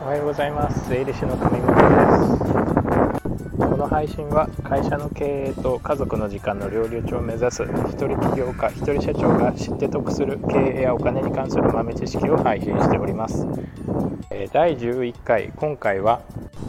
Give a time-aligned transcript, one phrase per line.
[0.00, 0.88] おはようございます。
[0.88, 1.82] 税理士の上本で
[2.42, 2.58] す。
[3.58, 13.46] この配信は会社の経営と家族の時間の両立を目指す一人起業家一人社長が知って得する経営やお金に関する豆知識を配信しております。
[14.52, 16.22] 第11回今回は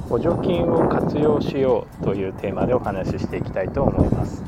[0.10, 4.44] 補助金を活用しようというテーマでお話ししていきたいと思います、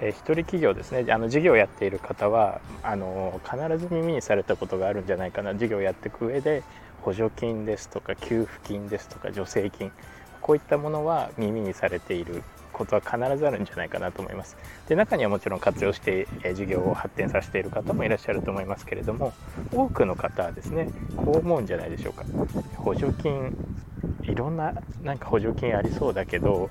[0.00, 6.62] えー、一人企業ですねあの事業をやっている方はあの必ず耳にされたことがあるんじゃないかな事業をやっていく上で
[7.00, 9.92] 補助金ですとか給付金ですとか助成金
[10.40, 14.56] こういったものは耳にされていることは必ずあるんじゃないかなと思います。
[14.86, 19.32] で中にはもちろん活用して、え事業を発展させている方もいらっしゃると思いますけれども
[19.72, 22.24] 多くの方はですねこう思うんじゃないでしょうか。
[22.76, 23.54] 補助金
[24.26, 26.70] いろんななんか補助金ありそうだけど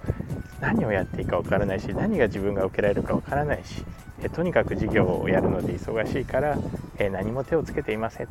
[0.60, 3.86] 何をやっていいか分からないし何が自分が受けられるか分からないし
[4.24, 6.60] えとにかく事業をやるので忙しいから
[6.98, 8.30] え何も手をつけていません。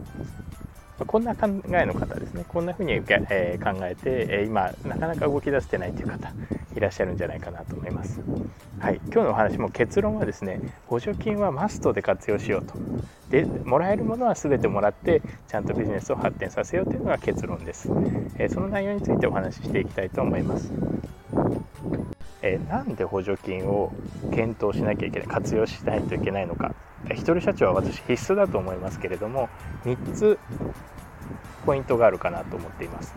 [1.07, 2.45] こんな考えの方ですね。
[2.47, 2.93] こんなふうに、
[3.31, 6.35] え考えて、え今なかなか動き出せてないという方
[6.77, 8.21] いらっしゃるんじゃないかなと思います。
[8.79, 12.75] はい、今日のお話も結論はですね補助金はマストで活用しようと。
[13.31, 17.91] でもらえるものは全てもらってちゃんとビジネスを発展させようというのが結論です、
[18.39, 20.71] えその内容についてお話ししていきたいと思います。
[22.43, 23.93] えなんで補助金を
[24.31, 26.75] 検討しなきゃいけない活用しないといけないのか。
[27.13, 29.49] 一人社長は私必須だと思いますけれども
[29.85, 30.39] 3つ
[31.67, 33.15] ポイントがあるかなと思っています。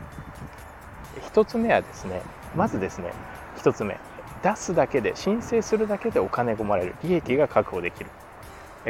[1.33, 2.21] 1つ目はですね
[2.55, 3.13] まずですね
[3.57, 3.97] 1つ目
[4.43, 6.95] 出すだけで申請するだけでお金がもらえる。
[7.03, 8.09] 利益が確保できる。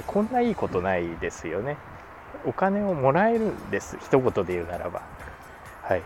[0.05, 1.77] こんないいことないですよね。
[2.45, 3.97] お金をもらえるんです。
[4.01, 5.01] 一言で言うならば。
[5.83, 6.03] はい、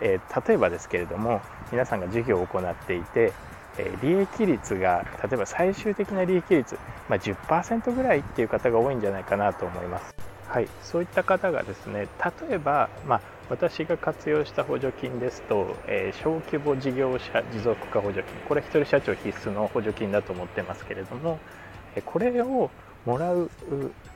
[0.00, 1.40] えー、例えばですけれども
[1.72, 3.32] 皆さんが授業を行っていて
[3.78, 6.78] え利益率が例えば最終的な利益率、
[7.08, 10.33] まあ、10%ぐらいっていう方が多いんじゃないかなと思います。
[10.46, 12.08] はい、そういった方がですね
[12.48, 21.40] 例えば、まあ、私が活用した補助金ですと、えー、小規模事業者持続化補助金これ一人社長必須の補助金だと思ってますけれども、
[21.96, 22.70] えこれを
[23.04, 23.50] もらう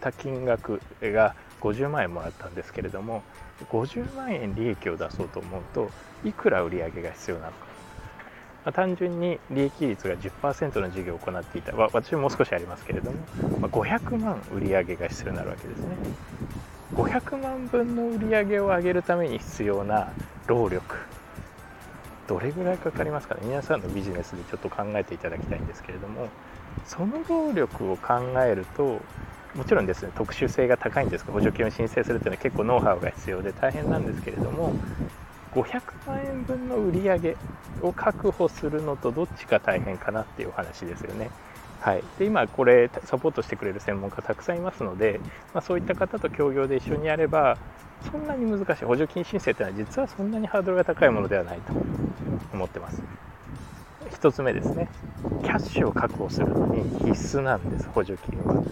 [0.01, 3.23] た金額が50万円もらったんですけれども
[3.71, 5.91] 50万円利益を出そうと思うと
[6.25, 7.88] いくら売り上げが必要なのか。
[8.69, 13.17] まあ、単純に利益率が10%の事業を行っていた、私もう少しありますけれども、
[13.63, 15.97] まあ、500万売り上げが必要になるわけですね。
[16.95, 20.13] 500万分の売り上げを上げるために必要な
[20.47, 20.97] 労力。
[22.27, 23.41] どれぐらいかかりますかね。
[23.45, 26.29] 皆さんのビジネスでちょっと考えていただきたいんですけれども
[26.85, 29.01] その労力を考えると
[29.55, 34.75] もちろんですね特殊性が高いんですが補助金を申請するというのは結構ノウハウが必要で大変なんですけれども
[35.53, 37.37] 500万円分の売り上げ
[37.83, 41.31] を確保するのとどっちが大変かなっていうお話ですよね。
[41.81, 45.21] はい、で今これサポートしてくれる専門家たくさんいますので、
[45.55, 47.57] まあ、そういった方と協業で一緒にやれば
[48.11, 51.73] そんなに難しい補助金申請というのは実はそんなにハードルが高いものではないと
[52.53, 53.01] 思ってます。
[54.11, 54.89] 1つ目ですね。
[55.45, 58.63] キャッシュを確保するのに必須なんです補助金は。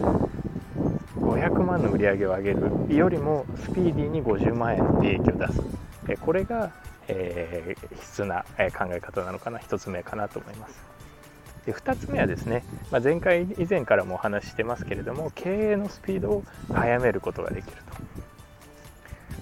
[1.21, 5.86] 500万の売り上げを上げるよりもスピーディーに50万円の利益を出す。
[6.15, 6.71] これが、
[7.07, 8.45] えー、必須な
[8.77, 10.79] 考え方なのかな1つ目かなと思います。
[11.65, 17.97] で2つ目はですね、まあ、前回以前からもお話ししてますけれども経営のスピードを速めることができると。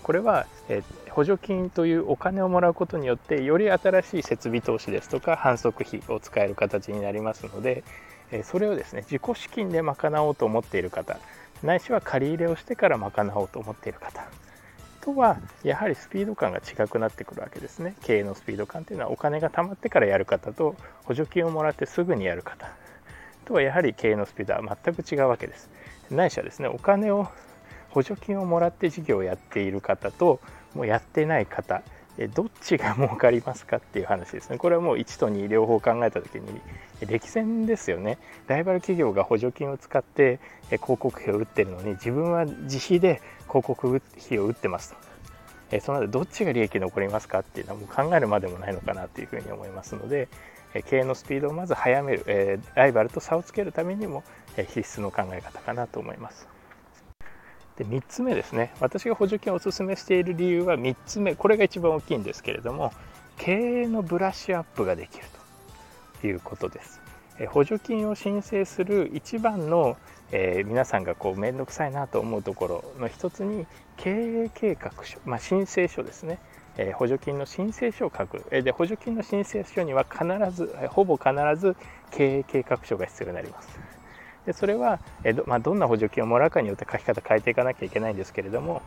[0.02, 7.84] これは、え、補助金というお金をもらうことによってより新しい設備投資ですとか反則費を使える形になりますので、
[8.32, 11.18] えそれをですね自己資金で賄おうと思っている方
[11.64, 14.28] ないしは借り入れをしてから賄おうと思っている方
[15.06, 17.96] とはやはりスピード感が違くなってくるわけですね。
[18.02, 22.68] 経営のスピード感っていうのはお金が貯まってからやる方と補助金をもらってすぐにやる方。
[23.46, 25.70] とはやはり経営のスピードは全く違うわけです。
[26.10, 27.28] ないしはですねお金を
[27.92, 30.40] 補助金をもらって事業をやっている方と
[30.74, 31.84] もうやってない方
[32.34, 34.58] どっちが儲かりますかっていう話ですね。
[34.58, 36.62] これはもう1と2両方考えた時に
[37.02, 38.18] 歴戦ですよね。
[38.48, 44.94] ライバル企業が補助金を使って広告費を打ってるのに自分は自費で広告費を打ってます
[45.70, 45.82] と。
[45.82, 50.30] その後どっちが利益残りますかっていうのはもう考えるまでもないのかなというふうに思いますので
[50.88, 54.24] 経営のスピードをまず速めるライバルと差をつけるためにも
[54.56, 56.48] 必須の考え方かなと思います。
[57.78, 62.94] で3つ目ですね私が補助金をお勧めしている理由は3つ目これが一番大きいんですけれども
[63.38, 65.26] 経営のブラッシュアップができる
[66.26, 67.02] いうことです。
[67.50, 69.98] 補助金を申請する一番の、
[70.32, 73.66] えー、皆さんがこう面倒くさいなと思うところの一つに
[73.98, 74.12] 経
[74.46, 76.40] 営計画書、まあ、申請書ですね、
[76.78, 80.26] えー、補助金の申請書を書く、えー、で補助金の申請書には必
[80.56, 81.76] ずほぼ必ず
[82.12, 83.80] 経営計画書が必要になります。
[84.46, 88.82] でそれはえど,、まあ、どんな補助金をもらうかによって書き方変えていかなきゃいけないんですけれども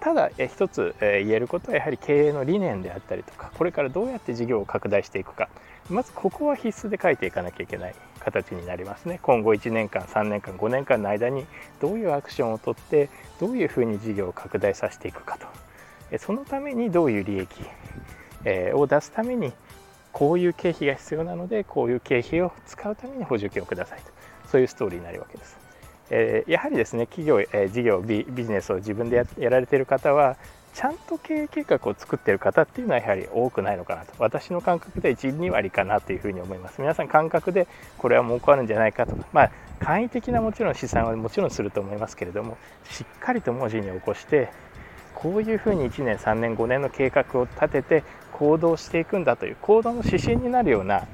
[0.00, 5.48] ただえ一つ言えることはやはり経営の理念であったりとかこれからどうやって事業を拡大していくか。
[5.90, 9.18] まずここは必須で書いていかなきゃいけない形になりますね。
[9.22, 11.46] 今後1年間3年間5年間の間に
[11.80, 13.08] どういうアクションをとって
[13.40, 16.18] どういうふうに事業を拡大させていくかと。
[16.18, 17.48] そのためにどういう利益
[18.74, 19.52] を出すために
[20.12, 24.10] こういう経費が必要なのでこういう経費を使うために補助金をくださいと。
[24.48, 25.67] そういうストーリーになるわけです。
[26.10, 30.36] えー、やはりですね企業、えー、事業ビジネスを自分でややられている方は
[30.74, 34.12] ちゃんと経営計画を作っている方っていうのはやはり多くないのかなと。
[34.18, 36.80] 私の感覚で12割かなというふうに思います。
[36.80, 37.66] 皆さん感覚で
[37.96, 39.26] これは儲かるんじゃないかとか。
[39.32, 39.50] まあ
[39.80, 42.56] 簡易的なもちろん試算はもちろんすると思いますけれども
[42.88, 44.50] しっかりと文字に起こして
[45.14, 51.06] こういうふうに1年3年5年の計画を立てて行動していくんだという行動の指針になるような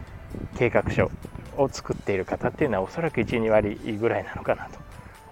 [0.56, 1.11] 計画書
[1.56, 4.84] を作っている方っていうのはおそらく12割ぐらいなのかなと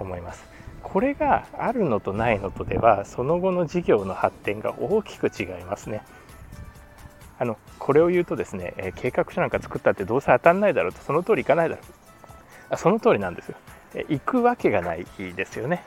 [0.03, 0.45] 思います。
[0.83, 6.03] これがあるのとないのとではその後の事業の発展が大きく違いますね。
[7.39, 11.85] あのこれを言うとですね、え計画書なんか作ったってどうせ当たんないだろうとその通りいかないだろう。
[12.71, 13.57] あその通りなんですよ、
[13.95, 15.83] え行くわけがないですよね。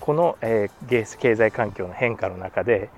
[0.00, 2.90] この、えー、経済環境の変化の中で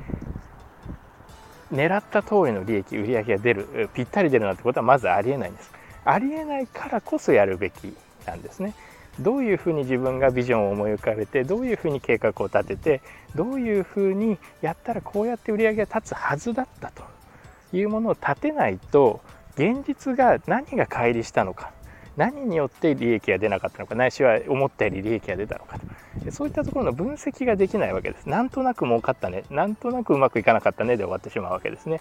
[1.73, 5.71] 狙った通りの利益売上が出るぴったり出るなんてことはまずありえないんです。
[6.05, 7.97] ありえないからこそやるべき
[8.27, 8.75] なんですね。
[9.21, 13.01] どういうふうに自分がビジョンを思い浮かべてどういうふうに計画を立てて
[13.35, 17.05] どういうふうにやったらこうやって売り上げが立つはずだったと
[17.73, 19.21] いうものを立てないと
[19.57, 21.73] 現実が何が乖離したのか
[22.17, 25.87] 何によって利益が出なかったのかないしは思ったより利益が出たのかと。
[26.31, 28.29] そういったところの分析ができないわけです。
[28.29, 29.45] なんとなく儲かったね。
[29.51, 30.97] なんとなくうまくいかなかったね。
[30.97, 32.01] で終わってしまうわけですね、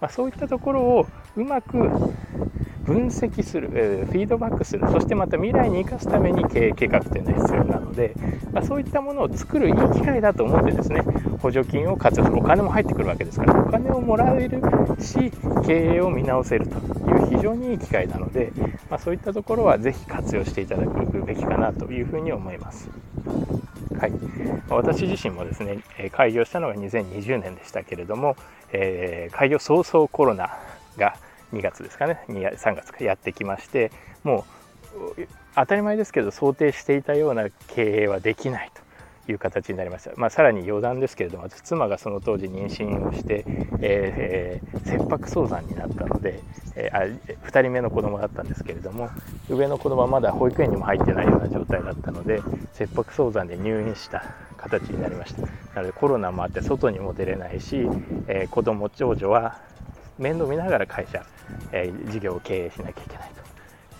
[0.00, 1.90] まあ、そういったところをうまく
[2.88, 8.14] 分析する、えフィードバックするそしてまた未来に生かすために経営計画というのは必要なので、
[8.50, 11.02] まあ、そういったものを作るいい機会だと思ってですね
[11.42, 14.62] 補助金を活用するお金も入ってくるわけですからお金をもらえる
[15.00, 15.30] し
[15.66, 16.78] 経営を見直せるとい
[17.12, 18.52] う非常にいい機会なので、
[18.88, 22.88] まあ、そういったところはぜひ活用していただくべきかなというふうに思います。
[23.98, 24.12] はい、
[24.70, 25.82] 私自身もですね
[26.12, 28.36] 開業したのが2020年でしたけれども、
[28.72, 30.56] えー、開業早々コロナ
[31.52, 32.24] 2月ですかね。
[32.28, 33.90] 3月かやってきまして
[34.24, 34.44] も
[35.16, 38.70] う当たり前ですけど想定していたような経営はできない
[39.26, 43.44] という形になりました、まあ、さらに余談ですけれども妻がその当時妊娠をして、
[43.80, 46.40] えー、切迫早産になったので、
[46.76, 49.10] えー、2人目の子供だったんですけれども
[49.50, 52.40] 上の子供はまだ保育園にも入ってないような状態だったので
[52.74, 54.24] 切迫早産で入院した
[54.56, 55.42] 形になりました。
[55.74, 57.88] なのでコロナもあって外にも出れないし、
[58.26, 59.60] えー、子供長女は
[60.18, 61.24] 面倒見ながら会社、
[61.72, 63.30] えー、事業を経営しなきゃいけない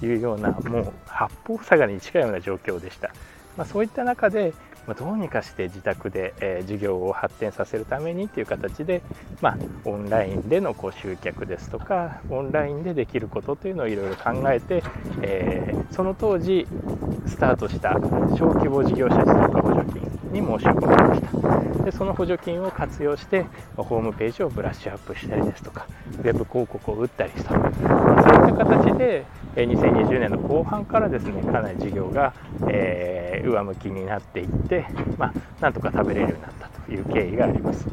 [0.01, 3.13] というようなもう八方塞がりに近いような状況でした、
[3.57, 4.53] まあ、そういった中で
[4.89, 9.03] まどうにかして自宅で、えー、事業を発展させるためにという形で、
[9.43, 14.83] まあ、オンラインでのこう集客ですとかオンラインでできることというのをいろいろ考えて、
[15.21, 16.67] えー、その当時
[17.27, 17.93] スタートした
[18.39, 21.85] 小規模事業者持続補助金に申し込みました。
[21.85, 23.47] でその補助金を活用して
[23.77, 25.87] ホームページをブラッシュアップしたりですとか
[26.19, 27.73] ウェブ広告を打ったりと、ま
[28.17, 32.35] あ、そういった形で2020年の後半からですねかなり事業が、
[32.69, 37.87] えー、上向きになっていって、まあ、なんとか食べれるようになったという経緯があります。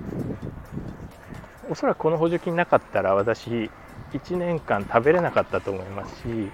[1.69, 3.71] おそらくこの補助金なかったら私
[4.13, 6.51] 1年間食べれなかったと思いますし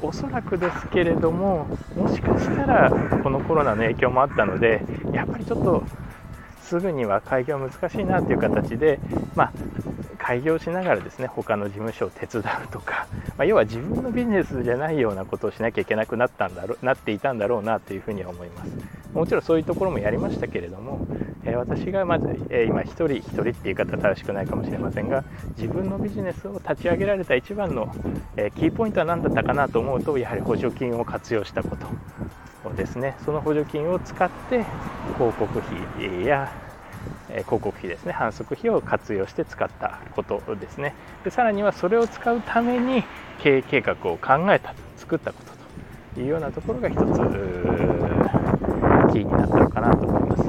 [0.00, 1.66] おそらくですけれども
[1.96, 2.90] もしかしたら
[3.22, 5.84] このコロナの影響もあったのでやっぱりちょっと
[6.62, 9.00] すぐには開業難しいなという形で、
[9.34, 9.52] まあ、
[10.18, 18.70] 開業しながらですね他の事務所を手伝うとか、まあ、要は自分のビジネスじゃないようなことをしなきゃいけなくなったんだろなっていたんだろうなというふうには思います。
[19.14, 21.06] もちろんそういうところもやりましたけれども、
[21.48, 25.24] え、私がまず、え、今一人一人っていう言い方正しくないかもしれませんが
[25.56, 27.88] 自分のビジネスを立ち上げられた一番の、
[28.36, 33.14] え、キーポイントは何だったかなと思うとやはり補助金を活用したことですね。
[33.24, 34.64] その補助金を使って
[35.16, 36.52] 広告費や
[37.28, 38.12] 広告費ですね。
[38.12, 40.94] 反則費を活用して使ったことですね。
[41.24, 43.02] でさらにはそれを使うために
[43.42, 45.52] 経営計画を考えた作ったこと
[46.16, 47.00] というようなところが一つ
[49.12, 50.42] キーになったのかなと思います。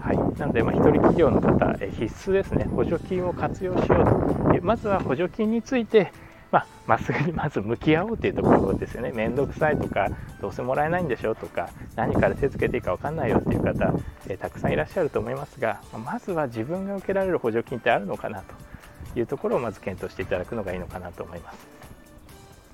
[0.00, 6.12] はい、なので、まあ、一人企業の方、え必須ですね、補助金を活用しようと、まずは補助金について、
[6.50, 9.12] まあ、まっすぐにまず向き合おうというところですよね。
[9.12, 10.08] 面倒くさいとか、
[10.40, 13.94] どうせもらえないんでしょとか、何から手つけていいか分かんないよっていう方、
[14.26, 21.68] え、たくさんいらっしゃると思いますが、まずは自分が受けられる補助金ってあるのかなというところをまず検討していただくのがいいのかなと思います。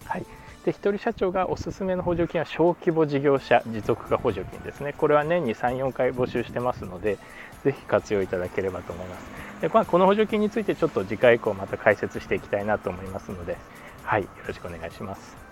[0.06, 0.24] はい、
[0.68, 7.18] して一人社長がおすすめの補助金は小規模事業者持続化補助金ですねこれは年に34回募集してますので
[7.64, 9.38] ぜひ活用いただければと思います。
[9.60, 13.56] で、まあ、この補助金についてちょっと次回以降また解説していきたいなと思いますので
[14.02, 15.47] はいよろしくお願いします。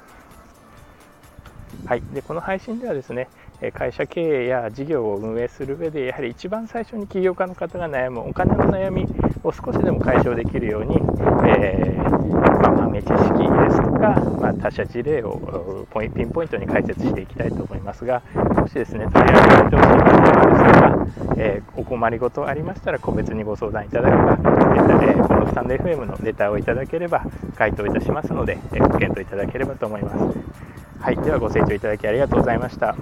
[1.87, 3.28] はい、でこの配信ではですね
[3.73, 9.06] 会社経営や事業を運営する上でやはり一番最初に起業家の方が悩むお金の悩み
[9.42, 10.96] を少しでも解消できるように、
[11.46, 12.28] えー、
[12.61, 24.38] まあ、豆知識ですとか、まあ、他社事例をポイピンポイントに解説していきたいと思いますがもしですね取り上げてほしい方ですとか、えー、お困りごとありましたら個別にご相談いただくか、
[25.02, 27.25] えー、このスタンド FM のレターをいただければ
[27.56, 30.65] 回答いたしますので、えご検討いただければと思います。
[31.06, 33.00] はい、ではご清聴いただきありがとうございました。